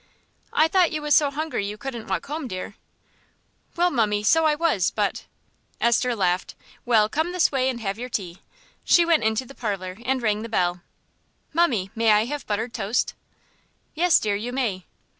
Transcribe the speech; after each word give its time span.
"I 0.51 0.67
thought 0.67 0.91
you 0.91 0.99
was 1.03 1.13
so 1.13 1.29
hungry 1.29 1.63
you 1.67 1.77
couldn't 1.77 2.07
walk 2.07 2.25
home, 2.25 2.47
dear?" 2.47 2.73
"Well, 3.75 3.91
mummie, 3.91 4.23
so 4.23 4.45
I 4.45 4.55
was, 4.55 4.89
but" 4.89 5.25
Esther 5.79 6.15
laughed. 6.15 6.55
"Well, 6.85 7.07
come 7.07 7.33
this 7.33 7.51
way 7.51 7.69
and 7.69 7.79
have 7.81 7.99
your 7.99 8.09
tea." 8.09 8.39
She 8.83 9.05
went 9.05 9.23
into 9.23 9.45
the 9.45 9.53
parlour 9.53 9.97
and 10.03 10.19
rang 10.23 10.41
the 10.41 10.49
bell. 10.49 10.81
"Mummie, 11.53 11.91
may 11.93 12.09
I 12.13 12.25
have 12.25 12.47
buttered 12.47 12.73
toast?" 12.73 13.13
"Yes, 13.93 14.19
dear, 14.19 14.35
you 14.35 14.51
may." 14.51 14.85